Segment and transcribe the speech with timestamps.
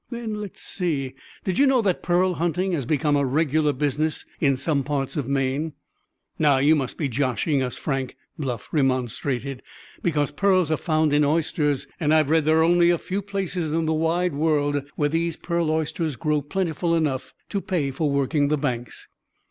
[0.09, 1.13] Then—let's see,
[1.43, 5.27] did you know that pearl hunting had become a regular business in some parts of
[5.27, 5.73] Maine?"
[6.39, 9.61] "Now you must be joshing us, Frank," Bluff remonstrated,
[10.01, 13.21] "because pearls are found in oysters; and I've read that there are only a few
[13.21, 18.09] places in the wide world where these pearl oysters grow plentifully enough to pay for
[18.09, 19.07] working the banks."